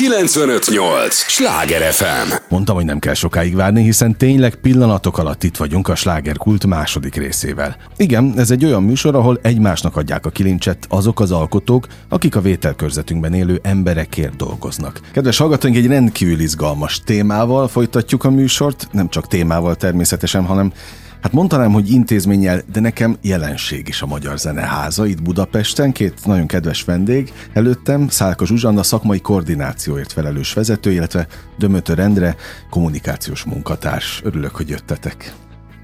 [0.00, 1.14] 958!
[1.14, 2.32] Sláger FM!
[2.48, 7.14] Mondtam, hogy nem kell sokáig várni, hiszen tényleg pillanatok alatt itt vagyunk a slágerkult második
[7.14, 7.76] részével.
[7.96, 12.40] Igen, ez egy olyan műsor, ahol egymásnak adják a kilincset azok az alkotók, akik a
[12.40, 15.00] vételkörzetünkben élő emberekért dolgoznak.
[15.12, 20.72] Kedves hallgatóink, egy rendkívül izgalmas témával folytatjuk a műsort, nem csak témával természetesen, hanem
[21.22, 25.92] Hát mondtanám, hogy intézménnyel, de nekem jelenség is a Magyar Zeneháza itt Budapesten.
[25.92, 31.26] Két nagyon kedves vendég előttem, Szálka Zsuzsanna szakmai koordinációért felelős vezető, illetve
[31.58, 32.36] Dömötör Endre
[32.70, 34.20] kommunikációs munkatárs.
[34.24, 35.34] Örülök, hogy jöttetek.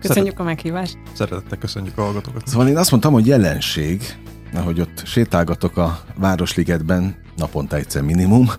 [0.01, 0.99] Köszönjük a meghívást.
[1.13, 2.47] Szeretettel köszönjük a hallgatókat.
[2.47, 4.03] Szóval én azt mondtam, hogy jelenség,
[4.55, 8.51] ahogy ott sétálgatok a Városligetben, naponta egyszer minimum,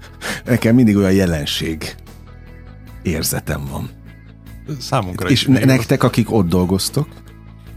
[0.46, 1.96] nekem mindig olyan jelenség
[3.02, 3.97] érzetem van.
[4.80, 5.48] Számunkra És is.
[5.48, 7.08] ne- nektek, akik ott dolgoztok,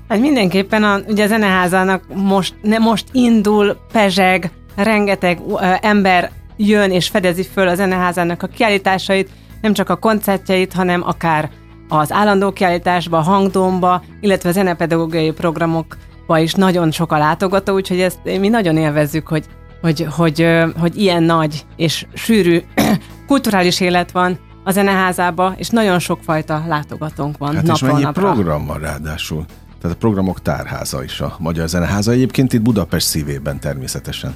[0.09, 6.91] Hát mindenképpen a, ugye a zeneházának most, ne, most indul, pezseg, rengeteg uh, ember jön
[6.91, 9.31] és fedezi föl a zeneházának a kiállításait,
[9.61, 11.51] nem csak a koncertjeit, hanem akár
[11.89, 18.01] az állandó kiállításba, a hangdomba, illetve a zenepedagógiai programokba is nagyon sok a látogató, úgyhogy
[18.01, 19.45] ezt mi nagyon élvezzük, hogy,
[19.81, 22.61] hogy, hogy, ö, hogy ilyen nagy és sűrű
[23.27, 28.33] kulturális élet van a zeneházába, és nagyon sokfajta látogatónk van hát és napról mennyi napra.
[28.33, 29.45] program van ráadásul.
[29.81, 32.13] Tehát a programok tárháza is a Magyar Zeneháza.
[32.13, 34.35] Egyébként itt Budapest szívében természetesen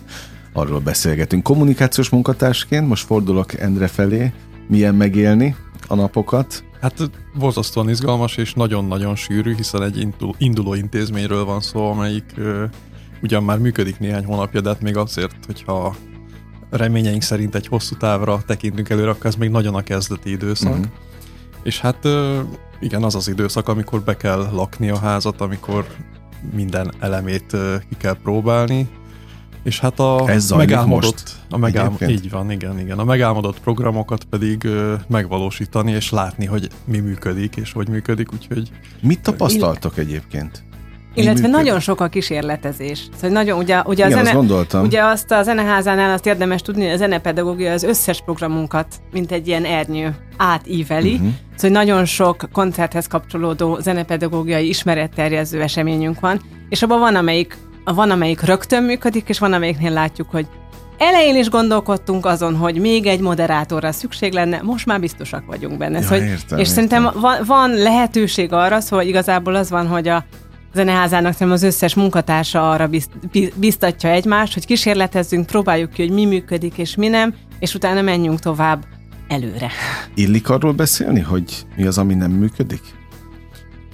[0.52, 1.42] arról beszélgetünk.
[1.42, 4.33] Kommunikációs munkatársként most fordulok Endre felé.
[4.69, 5.56] Milyen megélni
[5.89, 6.64] a napokat?
[6.80, 12.64] Hát borzasztóan izgalmas és nagyon-nagyon sűrű, hiszen egy induló, induló intézményről van szó, amelyik ö,
[13.22, 15.95] ugyan már működik néhány hónapja, de hát még azért, hogyha
[16.77, 20.77] reményeink szerint egy hosszú távra tekintünk előre, akkor ez még nagyon a kezdeti időszak.
[20.77, 20.83] Mm.
[21.62, 22.08] És hát
[22.80, 25.86] igen, az az időszak, amikor be kell lakni a házat, amikor
[26.52, 27.56] minden elemét
[27.89, 28.89] ki kell próbálni,
[29.64, 32.11] és hát a Ez megálmodott, most a megálm, egyébként?
[32.11, 32.98] így van, igen, igen.
[32.98, 38.70] A megálmodott programokat pedig ö, megvalósítani, és látni, hogy mi működik, és hogy működik, úgyhogy
[39.00, 40.64] Mit tapasztaltok egyébként?
[41.14, 41.56] Illetve működik?
[41.56, 43.06] nagyon sok a kísérletezés.
[43.14, 46.84] Szóval nagyon, ugye, ugye, a Igen, zene, azt ugye azt a zeneházánál azt érdemes tudni,
[46.84, 51.12] hogy a zenepedagógia az összes programunkat, mint egy ilyen ernyő átíveli.
[51.14, 51.28] Uh-huh.
[51.56, 58.40] Szóval nagyon sok koncerthez kapcsolódó zenepedagógiai ismeretterjező eseményünk van, és abban van, amelyik, van, amelyik
[58.40, 60.46] rögtön működik, és van, amelyiknél látjuk, hogy
[60.98, 65.98] Elején is gondolkodtunk azon, hogy még egy moderátorra szükség lenne, most már biztosak vagyunk benne.
[65.98, 66.64] Ja, Szóval, értem, és értem.
[66.64, 70.24] szerintem van, van lehetőség arra, szóval igazából az van, hogy a
[70.74, 76.12] zeneházának szerintem az összes munkatársa arra bizt, bi- biztatja egymást, hogy kísérletezzünk, próbáljuk ki, hogy
[76.12, 78.84] mi működik és mi nem, és utána menjünk tovább
[79.29, 79.70] előre.
[80.14, 82.80] Illik arról beszélni, hogy mi az, ami nem működik?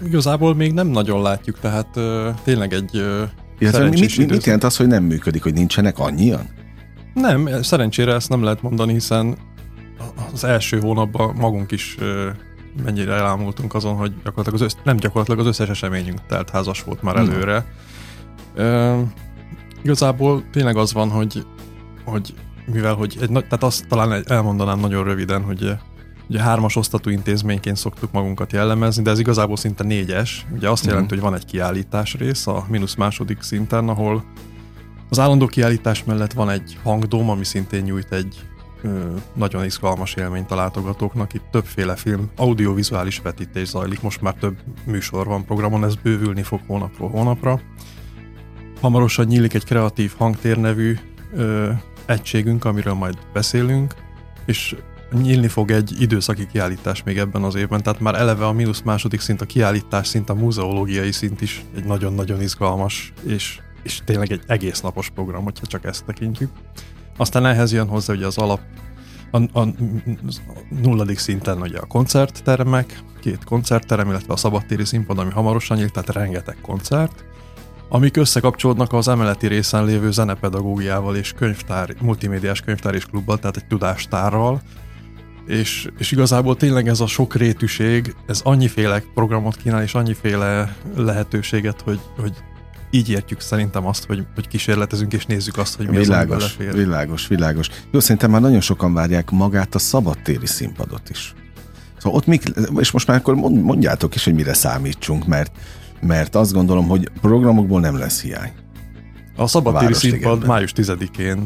[0.05, 3.23] igazából még nem nagyon látjuk, tehát ö, tényleg egy ö,
[3.59, 6.49] Illetve mit, mit, mit jelent az, hogy nem működik, hogy nincsenek annyian?
[7.15, 9.37] Nem, szerencsére ezt nem lehet mondani, hiszen
[10.33, 12.29] az első hónapban magunk is ö,
[12.85, 17.03] mennyire elámultunk azon, hogy gyakorlatilag az össz, nem gyakorlatilag az összes eseményünk telt házas volt
[17.03, 17.31] már Hmm.
[17.31, 17.65] előre.
[18.55, 19.01] Ö,
[19.83, 21.47] igazából tényleg az van, hogy,
[22.05, 22.35] hogy
[22.67, 25.73] mivel, hogy egy, tehát azt talán elmondanám nagyon röviden, hogy
[26.29, 30.47] ugye hármas osztatú intézményként szoktuk magunkat jellemezni, de ez igazából szinte négyes.
[30.55, 30.91] Ugye azt Mhm.
[30.93, 34.25] jelenti, hogy van egy kiállítás rész a mínusz második szinten, ahol
[35.09, 38.41] az állandó kiállítás mellett van egy hangdóm, ami szintén nyújt egy
[39.35, 41.35] nagyon izgalmas élményt a látogatóknak.
[41.35, 46.61] Itt többféle film, audiovizuális vetítés zajlik, most már több műsor van programon, ez bővülni fog
[46.67, 47.61] hónapról hónapra.
[48.81, 50.97] Hamarosan nyílik egy kreatív hangtér nevű
[51.35, 51.71] ö,
[52.07, 53.95] egységünk, amiről majd beszélünk,
[54.47, 54.77] és
[55.13, 59.21] nyílni fog egy időszaki kiállítás még ebben az évben, tehát már eleve a mínusz második
[59.21, 64.43] szint, a kiállítás szint, a múzeológiai szint is egy nagyon-nagyon izgalmas, és, és tényleg egy
[64.47, 66.51] egész napos program, hogyha csak ezt tekintjük.
[67.21, 68.61] Aztán ehhez jön hozzá ugye az alap,
[69.31, 69.69] a, a, a
[70.83, 76.13] nulladik szinten ugye a koncertteremek, két koncertterem, illetve a szabadtéri színpad, ami hamarosan nyílt, tehát
[76.13, 77.25] rengeteg koncert,
[77.89, 83.67] amik összekapcsolódnak az emeleti részen lévő zenepedagógiával és könyvtár, multimédiás könyvtár és klubbal, tehát egy
[83.67, 84.63] tudástárral,
[85.47, 91.81] és, és igazából tényleg ez a sok rétűség, ez annyiféle programot kínál, és annyiféle lehetőséget,
[91.81, 92.33] hogy, hogy
[92.91, 96.85] így értjük szerintem azt, hogy, hogy kísérletezünk, és nézzük azt, hogy mi az, Világos, belefér.
[96.85, 97.69] világos, világos.
[97.91, 101.35] Jó, szerintem már nagyon sokan várják magát a szabadtéri színpadot is.
[101.99, 102.43] Szóval ott mik,
[102.79, 105.53] és most már akkor mond- mondjátok is, hogy mire számítsunk, mert,
[106.01, 108.53] mert azt gondolom, hogy programokból nem lesz hiány.
[109.37, 110.31] A szabadtéri Városligetben.
[110.31, 111.45] színpad május 10-én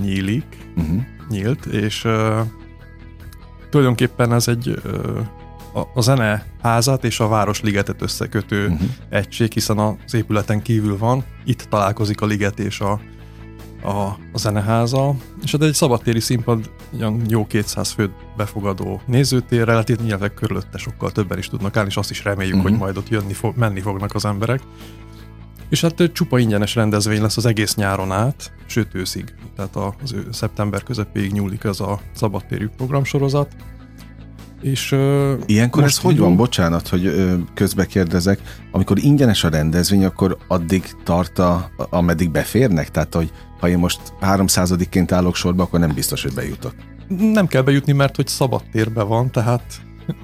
[0.00, 0.44] nyílik,
[0.76, 1.02] Uh-huh.
[1.28, 2.38] nyílt, és uh,
[3.70, 5.18] tulajdonképpen ez egy uh,
[5.74, 8.88] a, a zeneházat és a Városligetet összekötő Uh-huh.
[9.08, 13.00] egység, hiszen az épületen kívül van, itt találkozik a liget és a,
[13.82, 13.90] a,
[14.32, 20.34] a zeneháza, és hát egy szabadtéri színpad, olyan jó 200 főt befogadó nézőtér, relatív nyilván
[20.34, 22.70] körülötte sokkal többen is tudnak állni, és azt is reméljük, uh-huh.
[22.70, 24.60] hogy majd ott jönni fog, menni fognak az emberek.
[25.68, 29.34] És hát csupa ingyenes rendezvény lesz az egész nyáron át, sőt őszig.
[29.56, 33.56] Tehát az ő szeptember közepéig nyúlik ez a szabadtérű programsorozat.
[34.64, 36.36] És, uh, Ilyenkor ez hogy van?
[36.36, 38.40] Bocsánat, hogy uh, közbe kérdezek.
[38.70, 42.90] Amikor ingyenes a rendezvény, akkor addig tart, a, ameddig beférnek?
[42.90, 46.74] Tehát, hogy ha én most 300-ként állok sorba, akkor nem biztos, hogy bejutok.
[47.08, 49.62] Nem kell bejutni, mert hogy szabad térben van, tehát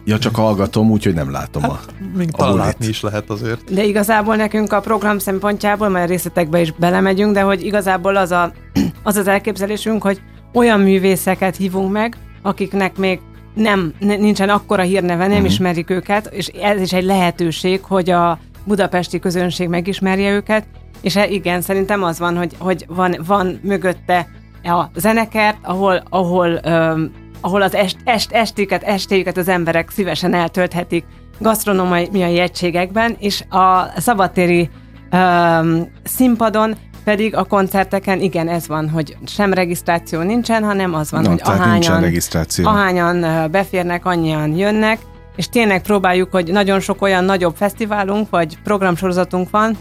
[0.05, 3.75] Ja, csak hallgatom, úgyhogy nem látom hát, a Még talán látni is lehet azért.
[3.75, 8.31] De igazából nekünk a program szempontjából, majd a részletekbe is belemegyünk, de hogy igazából az
[8.31, 8.51] az,
[9.03, 10.21] az, az elképzelésünk, hogy
[10.55, 13.21] olyan művészeket hívunk meg, akiknek még
[13.55, 15.51] nem, nincsen akkora hírneve, nem uh-huh.
[15.51, 20.67] ismerik őket, és ez is egy lehetőség, hogy a budapesti közönség megismerje őket,
[21.01, 24.29] és e, igen, szerintem az van, hogy, hogy van, van mögötte
[24.63, 31.05] a zenekert, ahol, ahol, öm, ahol az est, est, estéket, estéjüket az emberek szívesen eltölthetik
[31.39, 34.71] gasztronómiai egységekben, és a szabadtéri
[35.11, 36.77] öm, színpadon
[37.11, 41.41] pedig a koncerteken igen, ez van, hogy sem regisztráció nincsen, hanem az van, no, hogy
[41.45, 42.67] ahányan, regisztráció.
[42.67, 44.99] ahányan beférnek, annyian jönnek,
[45.37, 49.77] és tényleg próbáljuk, hogy nagyon sok olyan nagyobb fesztiválunk, vagy programsorozatunk van,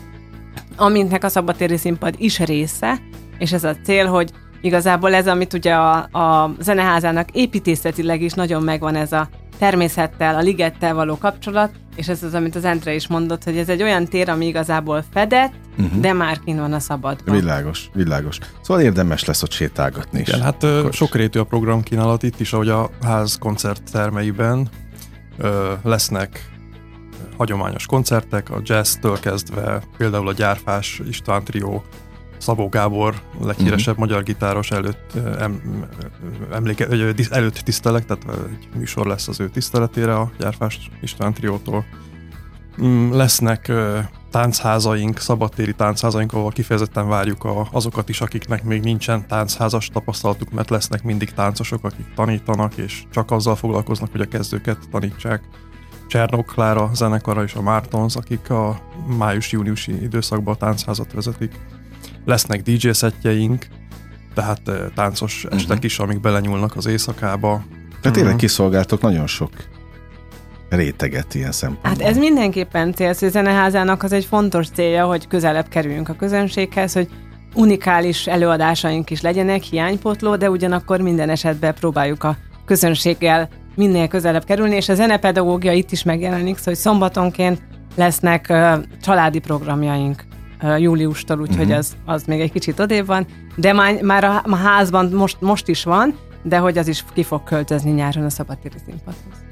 [0.75, 2.97] amintnek a szabadtéri színpad is része,
[3.37, 4.31] és ez a cél, hogy
[4.61, 9.29] igazából ez, amit ugye a, a zeneházának építészetileg is nagyon megvan ez a
[9.59, 13.69] természettel, a ligettel való kapcsolat, és ez az, amit az Entre is mondott, hogy ez
[13.69, 15.99] egy olyan tér, ami igazából fedett, uh-huh.
[15.99, 17.35] de már kint van a szabadban.
[17.35, 18.37] Világos, világos.
[18.61, 20.27] Szóval érdemes lesz ott sétálgatni is.
[20.27, 23.89] Igen, hát sok sokrétű a programkínálat itt is, ahogy a ház koncert
[25.37, 26.49] ö, lesznek
[27.37, 31.83] hagyományos koncertek, a jazz-től kezdve például a Gyárfás István Trió
[32.39, 34.07] Szabó Gábor, a leghíresebb uh-huh.
[34.07, 35.61] magyar gitáros előtt, em,
[36.51, 36.87] emléke,
[37.29, 41.85] előtt tisztelek, tehát egy műsor lesz az ő tiszteletére a Gyárfás István Triótól.
[42.81, 43.71] Mm, lesznek
[44.31, 50.69] táncházaink, szabadtéri táncházaink, ahol kifejezetten várjuk a, azokat is, akiknek még nincsen táncházas tapasztalatuk, mert
[50.69, 55.43] lesznek mindig táncosok, akik tanítanak, és csak azzal foglalkoznak, hogy a kezdőket tanítsák.
[56.07, 58.81] Csernok Klára zenekara és a Mártons, akik a
[59.17, 61.59] május-júniusi időszakban a táncházat vezetik
[62.25, 63.65] lesznek DJ szettjeink,
[64.33, 64.61] tehát
[64.95, 65.59] táncos uh-huh.
[65.59, 67.63] estek is, amik belenyúlnak az éjszakába.
[67.87, 68.39] Tehát tényleg uh-huh.
[68.39, 69.49] kiszolgáltok nagyon sok
[70.69, 71.91] réteget ilyen szempontból.
[71.91, 76.93] Hát ez mindenképpen cél, hogy zeneházának az egy fontos célja, hogy közelebb kerüljünk a közönséghez,
[76.93, 77.09] hogy
[77.55, 84.75] unikális előadásaink is legyenek, hiánypotló, de ugyanakkor minden esetben próbáljuk a közönséggel minél közelebb kerülni,
[84.75, 87.61] és a zenepedagógia itt is megjelenik, szóval hogy szombatonként
[87.95, 90.23] lesznek uh, családi programjaink
[90.77, 91.77] júliustól, úgyhogy uh-huh.
[91.77, 93.25] az, az még egy kicsit odébb van,
[93.55, 97.23] de már, már a, a házban most, most is van, de hogy az is ki
[97.23, 99.43] fog költözni nyáron a szabadtéri színpadhoz.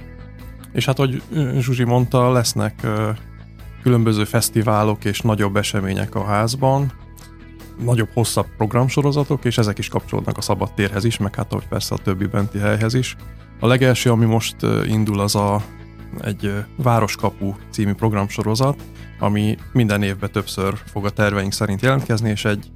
[0.72, 1.22] És hát, hogy
[1.60, 2.88] Zsuzsi mondta, lesznek
[3.82, 6.92] különböző fesztiválok és nagyobb események a házban,
[7.84, 11.98] nagyobb, hosszabb programsorozatok, és ezek is kapcsolódnak a szabadtérhez is, meg hát ahogy persze a
[11.98, 13.16] többi benti helyhez is.
[13.60, 14.56] A legelső, ami most
[14.88, 15.62] indul, az a
[16.22, 18.84] egy Városkapu című programsorozat,
[19.20, 22.72] ami minden évben többször fog a terveink szerint jelentkezni, és egy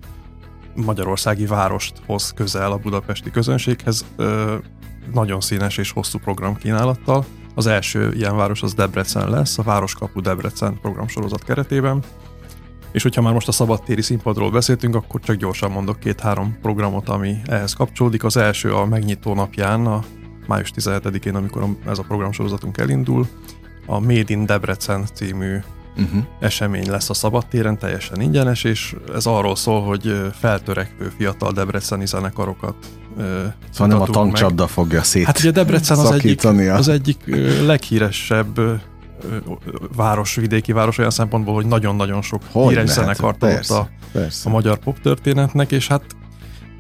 [0.76, 4.06] magyarországi várost hoz közel a budapesti közönséghez,
[5.14, 7.25] nagyon színes és hosszú programkínálattal.
[7.56, 12.04] Az első ilyen város az Debrecen lesz, a Városkapu Debrecen programsorozat keretében.
[12.92, 17.36] És hogyha már most a szabadtéri színpadról beszéltünk, akkor csak gyorsan mondok két-három programot, ami
[17.46, 18.24] ehhez kapcsolódik.
[18.24, 20.04] Az első a megnyitó napján, a
[20.48, 23.27] május 17-én, amikor ez a programsorozatunk elindul,
[23.86, 25.58] a Made in Debrecen című
[26.03, 26.24] uh-huh.
[26.39, 32.75] esemény lesz a szabadtéren, teljesen ingyenes, és ez arról szól, hogy feltörekvő fiatal debreceni zenekarokat
[33.72, 34.72] Szóval nem a tankcsapda meg.
[34.72, 38.81] fogja szét Hát ugye Debrecen az egyik, az egyik leghíresebb
[39.96, 43.88] város, vidéki város olyan szempontból, hogy nagyon-nagyon sok hogy híres zenekart a,
[44.43, 46.03] a magyar pop történetnek, és hát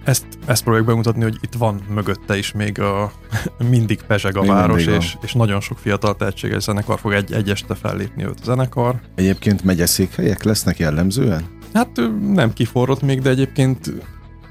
[0.03, 3.11] ezt, ezt próbáljuk bemutatni, hogy itt van mögötte is még a,
[3.69, 7.49] mindig pezseg a még város, és, és nagyon sok fiatal tehetséges zenekar fog egy, egy
[7.49, 8.95] este fellépni őt a zenekar.
[9.15, 11.59] Egyébként megyeszékhelyek lesznek jellemzően?
[11.73, 12.01] Hát
[12.33, 13.93] nem kiforrott még, de egyébként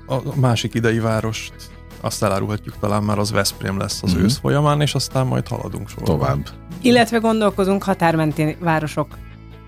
[0.06, 1.52] a másik idei várost
[2.00, 4.24] azt elárulhatjuk talán már az Veszprém lesz az mm-hmm.
[4.24, 6.04] ősz folyamán, és aztán majd haladunk sorba.
[6.04, 6.48] Tovább.
[6.82, 9.08] Illetve gondolkozunk határmenti városok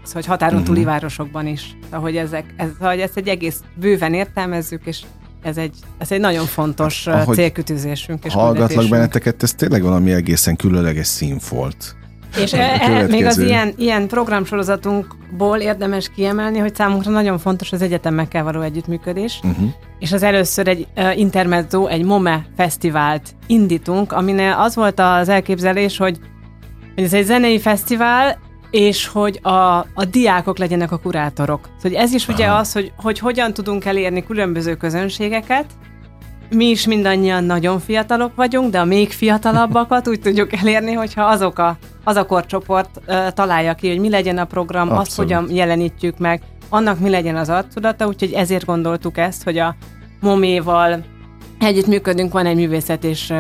[0.03, 0.93] szóval, hogy határon túli uh-huh.
[0.93, 1.77] városokban is.
[1.91, 5.03] Ahogy ezek, ez, hogy ezt egy egész bőven értelmezzük, és
[5.43, 8.25] ez egy, ez egy nagyon fontos Ahogy célkütőzésünk.
[8.25, 11.97] És hallgatlak benneteket, ez tényleg valami egészen különleges színfolt.
[12.37, 18.45] És e, még az ilyen, ilyen programsorozatunkból érdemes kiemelni, hogy számunkra nagyon fontos az egyetemekkel
[18.45, 19.69] való együttműködés, uh-huh.
[19.99, 25.97] és az először egy uh, intermezzo, egy MOME fesztivált indítunk, aminél az volt az elképzelés,
[25.97, 26.19] hogy,
[26.95, 28.39] hogy ez egy zenei fesztivál,
[28.73, 31.69] és hogy a, a diákok legyenek a kurátorok.
[31.83, 32.33] Szóval ez is Aha.
[32.33, 35.67] ugye az, hogy, hogy hogyan tudunk elérni különböző közönségeket,
[36.51, 41.59] mi is mindannyian nagyon fiatalok vagyunk, de a még fiatalabbakat úgy tudjuk elérni, hogyha azok
[41.59, 45.07] a, az a korcsoport uh, találja ki, hogy mi legyen a program, Abszolút.
[45.07, 49.77] azt hogyan jelenítjük meg, annak mi legyen az arcudata, úgyhogy ezért gondoltuk ezt, hogy a
[50.21, 51.05] Moméval
[51.59, 53.33] együtt működünk, van egy művészet és,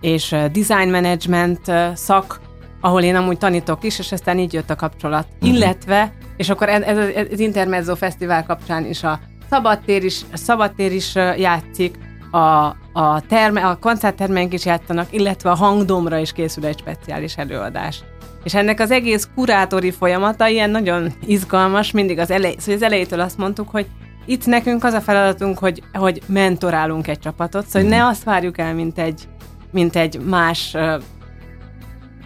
[0.00, 1.60] és design management
[1.94, 2.40] szak,
[2.84, 5.26] ahol én amúgy tanítok is, és aztán így jött a kapcsolat.
[5.34, 5.48] Uh-huh.
[5.48, 9.20] Illetve, és akkor ez, ez, ez az Intermezzo Fesztivál kapcsán is a
[9.50, 11.98] szabadtér is, a szabadtér is játszik,
[12.30, 18.02] a, a, terme, a koncerttermeink is játszanak, illetve a hangdomra is készül egy speciális előadás.
[18.44, 23.20] És ennek az egész kurátori folyamata ilyen nagyon izgalmas, mindig az, elej, szóval az elejétől
[23.20, 23.86] azt mondtuk, hogy
[24.26, 27.90] itt nekünk az a feladatunk, hogy, hogy mentorálunk egy csapatot, szóval mm.
[27.90, 29.28] ne azt várjuk el, mint egy,
[29.70, 30.76] mint egy más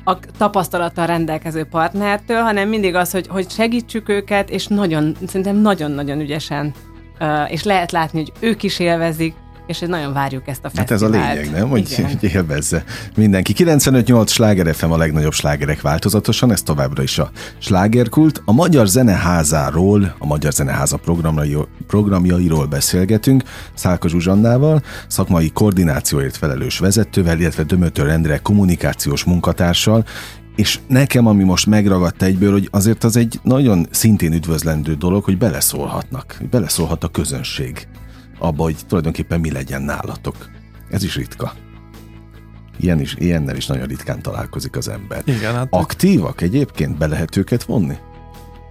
[0.09, 6.21] a tapasztalattal rendelkező partnertől, hanem mindig az, hogy, hogy segítsük őket, és nagyon, szerintem nagyon-nagyon
[6.21, 6.75] ügyesen,
[7.49, 9.35] és lehet látni, hogy ők is élvezik,
[9.67, 10.89] és nagyon várjuk ezt a fesztivált.
[10.89, 11.69] Hát ez a lényeg, nem?
[11.69, 12.85] Hogy, hogy élvezze
[13.17, 13.55] mindenki.
[13.57, 18.43] 95-8 sláger FM a legnagyobb slágerek változatosan, ez továbbra is a slágerkult.
[18.45, 21.01] A Magyar Zeneházáról, a Magyar Zeneháza
[21.87, 23.43] programjairól beszélgetünk
[23.75, 30.05] Szálka Zsuzsannával, szakmai koordinációért felelős vezetővel, illetve Dömötör Endre kommunikációs munkatársal,
[30.57, 35.39] és nekem, ami most megragadt egyből, hogy azért az egy nagyon szintén üdvözlendő dolog, hogy
[35.39, 37.87] beleszólhatnak, beleszólhat a közönség
[38.39, 40.37] abba, hogy tulajdonképpen mi legyen nálatok.
[40.91, 41.53] Ez is ritka.
[42.77, 45.23] Ilyen is, ilyennel is nagyon ritkán találkozik az ember.
[45.25, 46.99] Igen, hát Aktívak egyébként?
[46.99, 47.97] Be lehet őket vonni?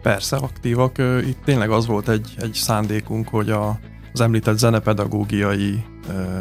[0.01, 0.98] Persze, aktívak.
[1.27, 3.79] Itt tényleg az volt egy, egy szándékunk, hogy a,
[4.13, 6.39] az említett zenepedagógiai ö,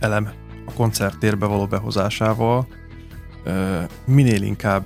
[0.00, 0.28] elem
[0.66, 2.66] a koncerttérbe való behozásával
[3.44, 4.84] ö, minél inkább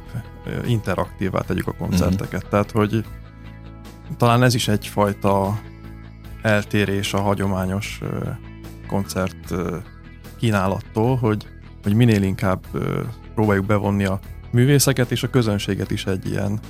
[0.67, 2.35] interaktívá tegyük a koncerteket.
[2.35, 2.51] Uh-huh.
[2.51, 3.05] Tehát, hogy
[4.17, 5.61] talán ez is egyfajta
[6.47, 8.01] eltérés a hagyományos
[8.87, 9.55] koncert
[10.39, 11.47] kínálattól, hogy,
[11.83, 12.67] hogy minél inkább
[13.35, 16.61] próbáljuk bevonni a művészeket és a közönséget is egy ilyen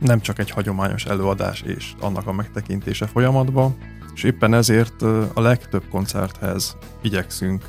[0.00, 3.76] nem csak egy hagyományos előadás és annak a megtekintése folyamatban,
[4.14, 5.02] és éppen ezért
[5.34, 7.64] a legtöbb koncerthez igyekszünk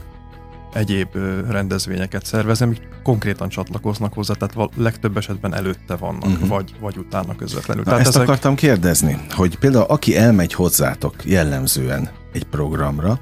[0.75, 1.07] egyéb
[1.49, 6.47] rendezvényeket szervezni, amik konkrétan csatlakoznak hozzá, tehát legtöbb esetben előtte vannak, uh-huh.
[6.47, 7.83] vagy, vagy utána közvetlenül.
[7.83, 8.27] Na, tehát ezt ezek...
[8.27, 13.19] akartam kérdezni, hogy például aki elmegy hozzátok jellemzően egy programra,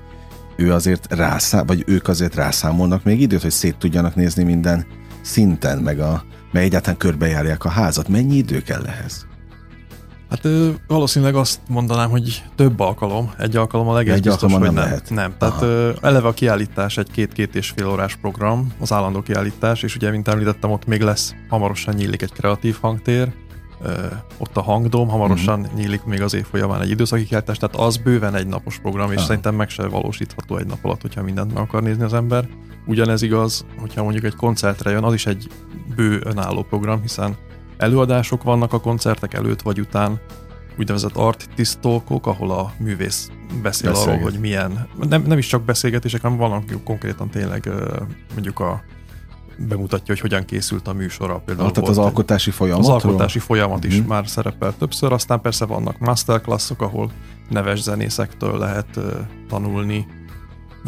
[0.55, 4.85] ő azért rászám, vagy ők azért rászámolnak még időt, hogy szét tudjanak nézni minden
[5.21, 8.07] szinten, meg, a, meg egyáltalán körbejárják a házat.
[8.07, 9.25] Mennyi idő kell ehhez?
[10.33, 10.47] Hát
[10.87, 13.31] valószínűleg azt mondanám, hogy több alkalom.
[13.37, 14.75] Egy alkalom a legjobb biztos, hogy nem.
[14.75, 15.09] Lehet.
[15.09, 19.83] Nem, tehát ö, eleve a kiállítás egy két-két és fél órás program, az állandó kiállítás,
[19.83, 23.31] és ugye, mint említettem, ott még lesz, hamarosan nyílik egy kreatív hangtér,
[24.37, 25.77] ott a hangdom, hamarosan uh-huh.
[25.77, 29.11] nyílik még az év folyamán egy időszaki kiállítás, tehát az bőven egy napos program, és
[29.11, 29.27] uh-huh.
[29.27, 32.47] szerintem meg se valósítható egy nap alatt, hogyha mindent meg akar nézni az ember.
[32.85, 35.47] Ugyanez igaz, hogyha mondjuk egy koncertre jön, az is egy
[35.95, 37.35] bő önálló program, hiszen
[37.77, 40.19] Előadások vannak a koncertek előtt vagy után,
[40.77, 43.29] úgynevezett artist talkok, ahol a művész
[43.61, 44.07] beszél Beszélget.
[44.07, 47.69] arról, hogy milyen, nem, nem is csak beszélgetések, hanem vannak konkrétan tényleg
[48.33, 48.83] mondjuk a
[49.57, 51.39] bemutatja, hogy hogyan készült a műsora.
[51.45, 52.83] Például tehát az alkotási folyamat?
[52.83, 54.07] Az alkotási folyamat is uh-huh.
[54.07, 57.11] már szerepel többször, aztán persze vannak masterclassok, ahol
[57.49, 59.03] neves zenészektől lehet uh,
[59.49, 60.07] tanulni,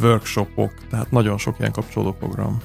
[0.02, 2.62] workshopok, tehát nagyon sok ilyen kapcsolódó program.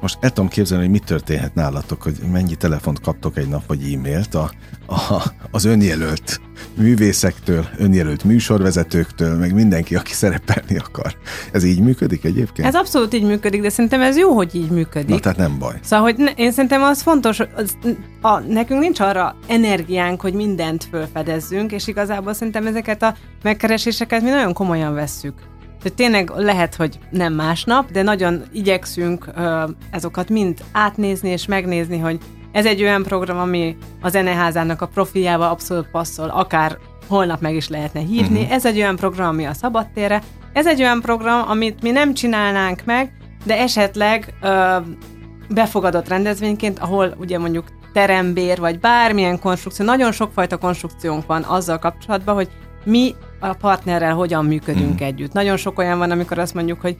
[0.00, 3.92] Most el tudom képzelni, hogy mi történhet nálatok, hogy mennyi telefont kaptok egy nap, vagy
[3.92, 4.50] e-mailt a,
[4.86, 6.40] a, az önjelölt
[6.74, 11.16] művészektől, önjelölt műsorvezetőktől, meg mindenki, aki szerepelni akar.
[11.52, 12.68] Ez így működik egyébként?
[12.68, 15.08] Ez abszolút így működik, de szerintem ez jó, hogy így működik.
[15.08, 15.74] Na, tehát nem baj.
[15.82, 17.76] Szóval, hogy ne, én szerintem az fontos, az,
[18.20, 24.30] a, nekünk nincs arra energiánk, hogy mindent felfedezzünk, és igazából szerintem ezeket a megkereséseket mi
[24.30, 25.34] nagyon komolyan vesszük.
[25.86, 29.30] Tehát tényleg lehet, hogy nem másnap, de nagyon igyekszünk
[29.90, 32.18] ezokat mind átnézni és megnézni, hogy
[32.52, 36.78] ez egy olyan program, ami a zeneházának a profiába abszolút passzol, akár
[37.08, 38.40] holnap meg is lehetne hívni.
[38.40, 38.54] Uh-huh.
[38.54, 40.22] Ez egy olyan program, ami a szabadtérre.
[40.52, 43.12] Ez egy olyan program, amit mi nem csinálnánk meg,
[43.44, 44.50] de esetleg uh,
[45.48, 52.34] befogadott rendezvényként, ahol ugye mondjuk terembér, vagy bármilyen konstrukció, nagyon sokfajta konstrukciónk van azzal kapcsolatban,
[52.34, 52.48] hogy
[52.84, 53.14] mi
[53.50, 55.04] a partnerrel hogyan működünk mm.
[55.04, 55.32] együtt.
[55.32, 56.96] Nagyon sok olyan van, amikor azt mondjuk, hogy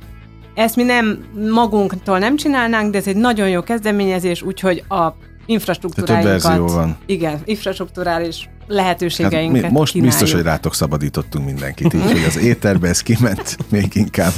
[0.54, 5.08] ezt mi nem magunktól nem csinálnánk, de ez egy nagyon jó kezdeményezés, úgyhogy a
[5.46, 6.32] infrastruktúráinkat.
[6.32, 6.96] több verzió van.
[7.06, 10.18] Igen, infrastruktúrális lehetőségeinket hát mi, Most kínáljuk.
[10.18, 14.32] biztos, hogy rátok szabadítottunk mindenkit, így, hogy az éterbe ez kiment, még inkább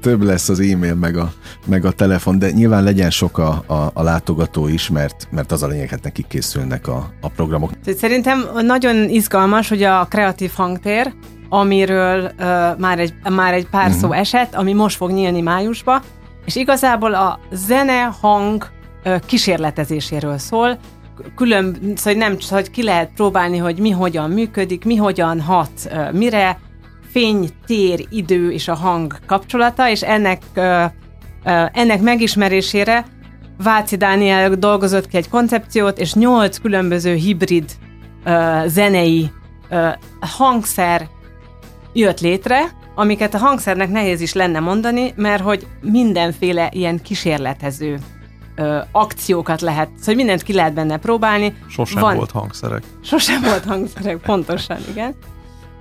[0.00, 1.32] több lesz az e-mail meg a,
[1.66, 5.62] meg a telefon, de nyilván legyen sok a, a, a látogató is, mert, mert az
[5.62, 7.70] a lényeg, hát nekik készülnek a, a programok.
[7.98, 11.12] Szerintem nagyon izgalmas, hogy a kreatív hangtér,
[11.48, 12.28] amiről uh,
[12.78, 14.00] már, egy, már egy pár uh-huh.
[14.00, 16.02] szó esett, ami most fog nyílni májusba,
[16.44, 18.70] és igazából a zene, hang
[19.26, 20.78] kísérletezéséről szól,
[21.36, 25.70] külön, szóval nem hogy ki lehet próbálni, hogy mi hogyan működik, mi hogyan hat,
[26.12, 26.58] mire,
[27.10, 30.42] fény, tér, idő és a hang kapcsolata, és ennek,
[31.72, 33.04] ennek megismerésére
[33.62, 37.70] Váci Dániel dolgozott ki egy koncepciót, és nyolc különböző hibrid
[38.66, 39.30] zenei
[40.20, 41.08] hangszer
[41.92, 42.60] jött létre,
[42.94, 47.98] amiket a hangszernek nehéz is lenne mondani, mert hogy mindenféle ilyen kísérletező
[48.58, 51.56] ö, akciókat lehet, szóval mindent ki lehet benne próbálni.
[51.68, 52.82] Sosem van, volt hangszerek.
[53.02, 55.14] Sosem volt hangszerek, pontosan, igen.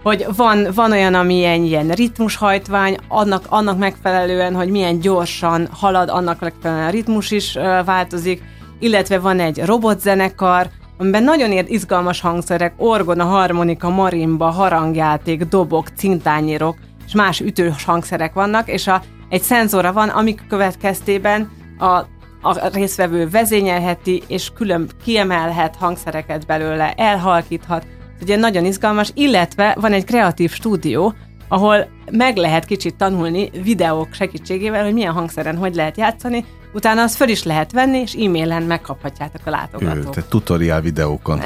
[0.04, 6.10] Hogy van, van olyan, ami ilyen, ilyen ritmushajtvány, annak, annak megfelelően, hogy milyen gyorsan halad,
[6.10, 8.44] annak megfelelően a ritmus is ö, változik,
[8.80, 16.76] illetve van egy robotzenekar, amiben nagyon ért izgalmas hangszerek, orgona, harmonika, marimba, harangjáték, dobok, cintányérok
[17.08, 22.02] és más ütős hangszerek vannak, és a, egy szenzora van, amik következtében a,
[22.42, 27.88] a részvevő vezényelheti, és külön kiemelhet hangszereket belőle, elhalkíthat.
[28.22, 31.14] Ugye nagyon izgalmas, illetve van egy kreatív stúdió,
[31.48, 37.16] ahol meg lehet kicsit tanulni videók segítségével, hogy milyen hangszeren hogy lehet játszani, utána azt
[37.16, 40.08] föl is lehet venni, és e-mailen megkaphatjátok a látogatók.
[40.08, 41.42] Ő, tehát tutoriál videókon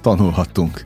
[0.00, 0.82] tanulhattunk.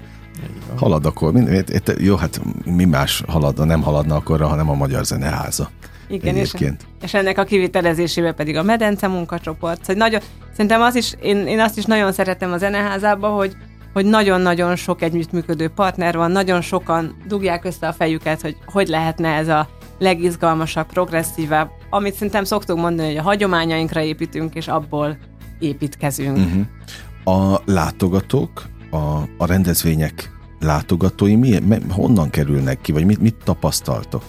[0.76, 1.64] Halad akkor, mind,
[1.98, 5.70] jó, hát mi más halad, nem haladna akkor, hanem a Magyar Zeneháza.
[6.08, 6.54] Igen, és,
[7.02, 9.84] és ennek a kivitelezésébe pedig a medence munkacsoport.
[9.84, 10.20] Szóval nagyon,
[10.52, 13.56] szerintem az is, én, én azt is nagyon szeretem a zeneházába, hogy,
[13.92, 19.28] hogy nagyon-nagyon sok együttműködő partner van, nagyon sokan dugják össze a fejüket, hogy hogy lehetne
[19.28, 25.18] ez a legizgalmasabb, progresszívebb, amit szerintem szoktunk mondani, hogy a hagyományainkra építünk, és abból
[25.58, 26.36] építkezünk.
[26.36, 27.52] Uh-huh.
[27.52, 28.96] A látogatók, a,
[29.36, 31.58] a rendezvények látogatói mi,
[31.90, 34.22] honnan kerülnek ki, vagy mit, mit tapasztaltok?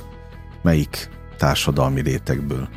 [0.61, 1.09] Melyik
[1.39, 2.69] társadalmi rétegből?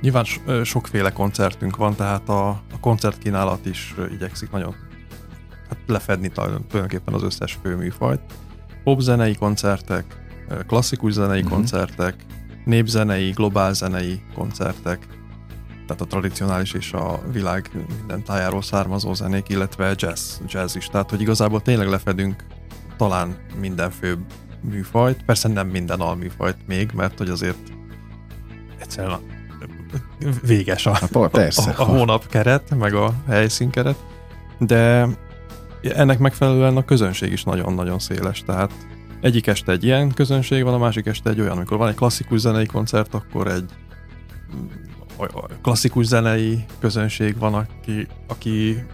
[0.00, 0.24] Nyilván
[0.64, 4.74] sokféle koncertünk van, tehát a, a koncertkínálat is igyekszik nagyon
[5.68, 8.20] hát lefedni tulajdonképpen az összes főműfajt.
[8.84, 10.04] Popzenei koncertek,
[10.66, 11.54] klasszikus zenei uh-huh.
[11.54, 12.14] koncertek,
[12.64, 15.06] népzenei, globál zenei koncertek,
[15.86, 20.86] tehát a tradicionális és a világ minden tájáról származó zenék, illetve jazz, jazz is.
[20.86, 22.44] Tehát, hogy igazából tényleg lefedünk
[22.96, 24.18] talán minden főbb
[24.60, 27.72] műfajt, persze nem minden alműfajt még, mert hogy azért
[28.78, 29.20] egyszerűen a,
[30.42, 33.96] véges a, a, persze, a, a hónap keret, meg a helyszín keret,
[34.58, 35.08] de
[35.82, 38.72] ennek megfelelően a közönség is nagyon-nagyon széles, tehát
[39.20, 42.40] egyik este egy ilyen közönség van, a másik este egy olyan, amikor van egy klasszikus
[42.40, 43.70] zenei koncert, akkor egy
[45.62, 48.84] klasszikus zenei közönség van, aki, aki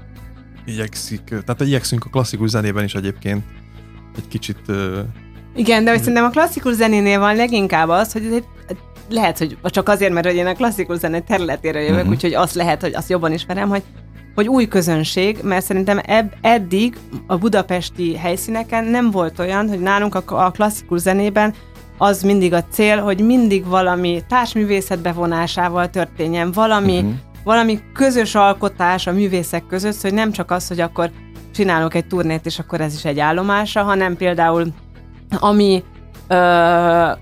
[0.64, 3.44] igyekszik, tehát igyekszünk a klasszikus zenében is egyébként
[4.16, 4.72] egy kicsit...
[5.55, 8.45] Igen, de hogy szerintem a klasszikus zenénél van leginkább az, hogy
[9.09, 12.11] lehet, hogy csak azért, mert hogy én a klasszikus zene területére jövök, uh-huh.
[12.11, 13.83] úgyhogy azt lehet, hogy azt jobban ismerem, hogy
[14.35, 20.14] hogy új közönség, mert szerintem ebb, eddig a budapesti helyszíneken nem volt olyan, hogy nálunk
[20.14, 21.55] a, a klasszikus zenében
[21.99, 27.12] az mindig a cél, hogy mindig valami társművészet bevonásával történjen, valami, uh-huh.
[27.45, 31.11] valami közös alkotás a művészek között, hogy nem csak az, hogy akkor
[31.55, 34.67] csinálok egy turnét, és akkor ez is egy állomása, hanem például
[35.38, 35.82] ami,
[36.28, 36.34] ö,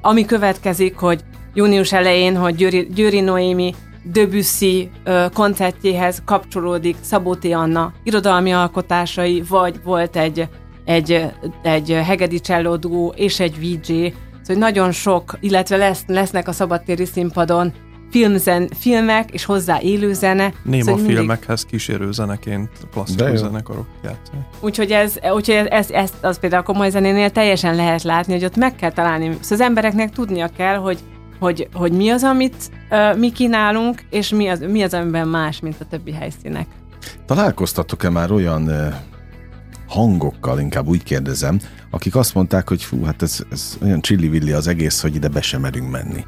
[0.01, 7.45] ami következik, hogy június elején, hogy Győri, Győri Noémi Debussy ö, koncertjéhez kapcsolódik Szabó T.
[7.45, 10.49] Anna irodalmi alkotásai, vagy volt egy,
[10.85, 11.27] egy,
[11.63, 14.13] egy Hegedi Cello duó és egy VJ,
[14.43, 17.73] Szóval nagyon sok, illetve lesz, lesznek a szabadtéri színpadon
[18.13, 20.53] filmzen, filmek, és hozzá élőzene.
[20.63, 21.71] Néma szóval filmekhez mindig...
[21.71, 24.39] kísérő zeneként klasszikus zenekarok játszani.
[24.61, 28.45] Úgyhogy, ez, úgyhogy ez, ez, ezt az például a komoly zenénél teljesen lehet látni, hogy
[28.45, 29.25] ott meg kell találni.
[29.25, 30.99] Szóval az embereknek tudnia kell, hogy
[31.39, 35.61] hogy, hogy mi az, amit uh, mi kínálunk, és mi az, mi az, amiben más,
[35.61, 36.67] mint a többi helyszínek.
[37.27, 38.95] Találkoztatok-e már olyan uh,
[39.87, 44.67] hangokkal, inkább úgy kérdezem, akik azt mondták, hogy fú, hát ez, ez olyan csillivilli az
[44.67, 46.25] egész, hogy ide be sem merünk menni.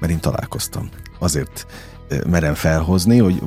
[0.00, 0.88] Mert én találkoztam.
[1.18, 1.66] Azért
[2.26, 3.42] merem felhozni, hogy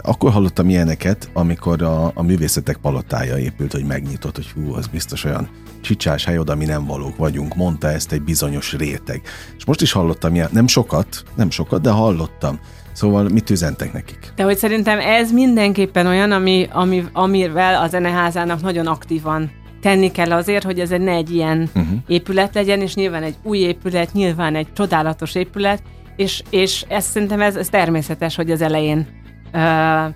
[0.00, 5.24] akkor hallottam ilyeneket, amikor a, a művészetek palotája épült, hogy megnyitott, hogy hú, az biztos
[5.24, 5.48] olyan
[5.80, 9.22] csicsás hely, oda mi nem valók vagyunk, mondta ezt egy bizonyos réteg.
[9.56, 12.58] És most is hallottam ilyen, nem sokat, nem sokat, de hallottam.
[12.92, 14.32] Szóval mit üzentek nekik?
[14.36, 20.32] De hogy szerintem ez mindenképpen olyan, ami, ami, amivel a zeneházának nagyon aktívan tenni kell
[20.32, 21.98] azért, hogy ez egy ne egy ilyen uh-huh.
[22.06, 25.82] épület legyen, és nyilván egy új épület, nyilván egy csodálatos épület,
[26.16, 29.06] és, és ez szerintem ez, ez természetes, hogy az elején
[29.52, 30.14] uh,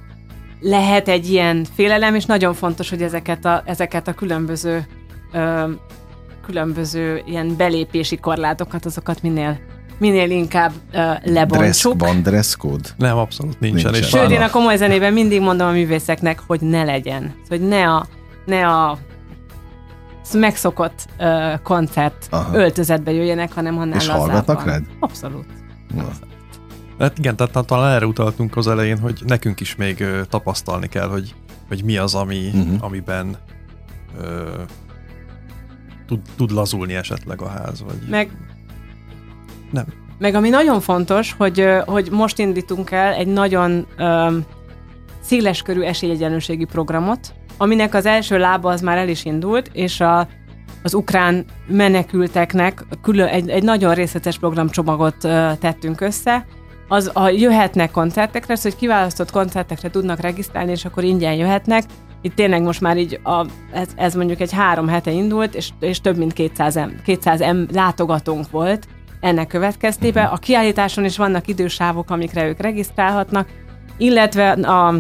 [0.61, 4.87] lehet egy ilyen félelem, és nagyon fontos, hogy ezeket a, ezeket a különböző
[5.33, 5.70] uh,
[6.46, 9.59] különböző ilyen belépési korlátokat, azokat minél
[9.99, 11.94] minél inkább uh, lebontsuk.
[11.94, 12.88] Dress, van dress code?
[12.96, 13.92] Nem, abszolút nincsen.
[13.92, 14.20] nincsen.
[14.20, 17.35] Sőt, én a komoly zenében mindig mondom a művészeknek, hogy ne legyen.
[17.49, 18.07] Hogy ne a,
[18.46, 18.99] ne a
[20.35, 22.57] megszokott uh, koncert Aha.
[22.57, 24.83] öltözetbe jöjjenek, hanem annál És hallgatnak rád?
[25.01, 25.47] Abszolút.
[25.95, 26.09] Na.
[27.01, 31.09] Hát igen, tehát talán erre utaltunk az elején, hogy nekünk is még ö, tapasztalni kell,
[31.09, 31.35] hogy,
[31.69, 32.85] hogy mi az, ami, uh-huh.
[32.85, 33.37] amiben
[34.21, 34.49] ö,
[36.07, 37.83] tud, tud lazulni esetleg a ház.
[37.83, 38.09] Vagy...
[38.09, 38.31] Meg,
[39.71, 39.85] Nem.
[40.19, 44.37] meg ami nagyon fontos, hogy, ö, hogy most indítunk el egy nagyon ö,
[45.21, 50.29] széleskörű esélyegyenlőségi programot, aminek az első lába az már el is indult, és a,
[50.83, 56.46] az ukrán menekülteknek külön, egy, egy nagyon részletes programcsomagot ö, tettünk össze,
[56.88, 61.85] az a jöhetnek koncertekre, szóval hogy kiválasztott koncertekre tudnak regisztrálni, és akkor ingyen jöhetnek.
[62.23, 66.01] Itt tényleg most már így a, ez, ez mondjuk egy három hete indult, és, és
[66.01, 68.87] több mint 200, em, 200 em, látogatónk volt
[69.20, 70.27] ennek következtében.
[70.27, 73.49] A kiállításon is vannak idősávok, amikre ők regisztrálhatnak,
[73.99, 74.94] illetve a,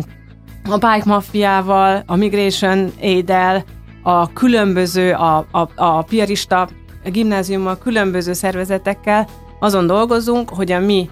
[0.64, 3.64] a Bike Mafiával, a Migration Aid-el,
[4.02, 6.68] a különböző, a, a, a piarista
[7.04, 9.28] gimnáziummal, különböző szervezetekkel
[9.60, 11.10] azon dolgozunk, hogy a mi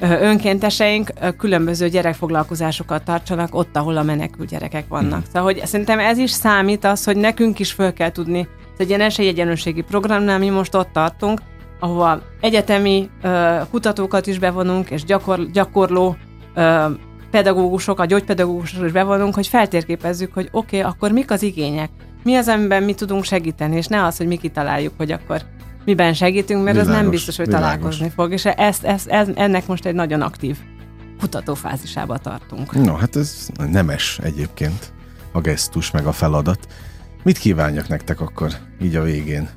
[0.00, 5.12] önkénteseink különböző gyerekfoglalkozásokat tartsanak ott, ahol a menekült gyerekek vannak.
[5.12, 5.24] Hmm.
[5.26, 8.88] Szóval, hogy szerintem ez is számít az, hogy nekünk is föl kell tudni, ez egy
[8.88, 11.40] ilyen esélyegyenlőségi programnál mi most ott tartunk,
[11.80, 16.16] ahova egyetemi ö, kutatókat is bevonunk, és gyakor, gyakorló
[16.54, 16.84] ö,
[17.32, 21.90] pedagógusok, a gyógypedagógusok is bevonunk, hogy feltérképezzük, hogy oké, okay, akkor mik az igények,
[22.22, 25.42] mi az, amiben mi tudunk segíteni, és ne az, hogy mi kitaláljuk, hogy akkor
[25.84, 27.68] miben segítünk, mert világos, az nem biztos, hogy világos.
[27.68, 30.56] találkozni fog, és ezt, ezt, ez, ennek most egy nagyon aktív
[31.20, 32.72] kutatófázisába tartunk.
[32.72, 34.92] No, hát ez nemes egyébként
[35.32, 36.66] a gesztus, meg a feladat.
[37.22, 39.48] Mit kívánjak nektek akkor így a végén?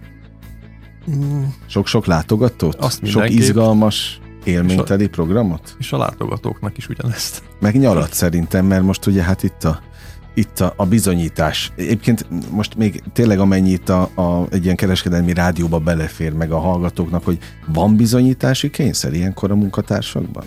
[1.65, 2.75] Sok-sok látogatót?
[2.75, 5.75] Azt Sok izgalmas, élményteli programot?
[5.79, 7.43] És a látogatóknak is ugyanezt.
[7.59, 9.79] Meg nyarat szerintem, mert most ugye hát itt a
[10.37, 11.71] itt a, a bizonyítás.
[11.75, 16.59] Egyébként most még tényleg amennyi itt a, a, egy ilyen kereskedelmi rádióba belefér meg a
[16.59, 20.43] hallgatóknak, hogy van bizonyítási kényszer ilyenkor a munkatársakban?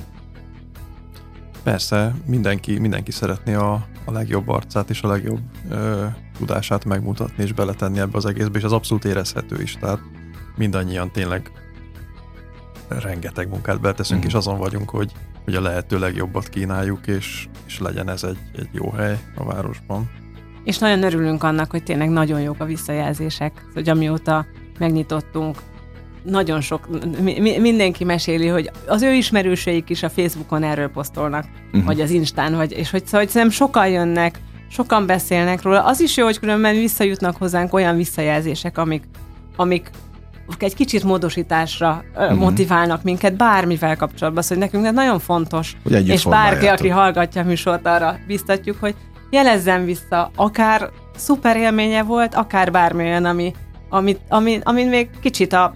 [1.63, 6.05] Persze, mindenki, mindenki szeretné a, a legjobb arcát és a legjobb ö,
[6.39, 9.77] tudását megmutatni és beletenni ebbe az egészbe, és az abszolút érezhető is.
[9.81, 10.01] Tehát
[10.57, 11.51] mindannyian tényleg
[12.89, 14.29] rengeteg munkát beteszünk, Mhm.
[14.29, 15.13] és azon vagyunk, hogy,
[15.45, 20.11] hogy a lehető legjobbat kínáljuk, és, és legyen ez egy, egy jó hely a városban.
[20.65, 24.47] És nagyon örülünk annak, hogy tényleg nagyon jók a visszajelzések, hogy amióta
[24.79, 25.57] megnyitottunk,
[26.23, 26.89] nagyon sok,
[27.23, 31.85] mi, mi- mindenki meséli, hogy az ő ismerőseik is a Facebookon erről posztolnak, uh-huh.
[31.85, 34.39] vagy az Instán, vagy, és hogy, szóval, hogy szerintem sokan jönnek,
[34.71, 35.85] sokan beszélnek róla.
[35.85, 39.03] Az is jó, hogy különben visszajutnak hozzánk olyan visszajelzések, amik,
[39.57, 39.91] amik
[40.59, 42.39] egy kicsit módosításra uh-huh.
[42.39, 45.77] motiválnak minket bármivel kapcsolatban, szóval nekünk ez nagyon fontos.
[45.83, 48.95] Hogy és bárki, aki hallgatja a műsort, arra biztatjuk, hogy
[49.31, 53.53] jelezzen vissza, akár szuper élménye volt, akár bármi olyan, ami,
[53.89, 55.73] amit, ami, amin még kicsit a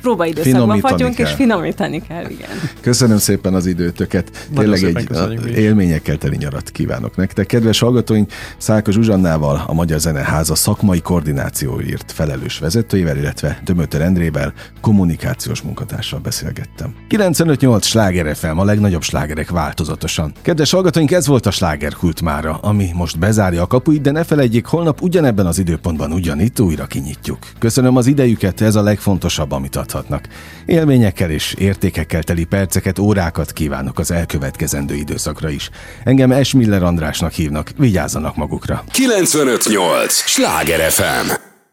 [0.00, 1.34] próbaidőszakban vagyunk, és kell.
[1.34, 2.48] finomítani kell, igen.
[2.80, 4.48] Köszönöm szépen az időtöket.
[4.54, 7.46] Nagyon Tényleg egy a, élményekkel teli nyarat kívánok nektek.
[7.46, 15.60] Kedves hallgatóink, Szálka Zsuzsannával, a Magyar Zeneháza szakmai koordinációért felelős vezetőjével, illetve Dömöter Endrével, kommunikációs
[15.60, 16.94] munkatársal beszélgettem.
[17.08, 20.32] 95.8 Sláger FM, a legnagyobb slágerek változatosan.
[20.42, 24.66] Kedves hallgatóink, ez volt a slágerkult mára, ami most bezárja a kapuit, de ne felejtjék,
[24.66, 27.38] holnap ugyanebben az időpontban ugyanitt újra kinyitjuk.
[27.58, 30.24] Köszönöm az idejüket, ez a legfontosabb, amit adhatnak.
[30.66, 35.70] Élményekkel és értékekkel teli perceket, órákat kívánok az elkövetkezendő időszakra is.
[36.04, 38.84] Engem Esmiller Andrásnak hívnak, vigyázzanak magukra.
[38.92, 40.12] 958!
[40.12, 41.49] Sláger FM!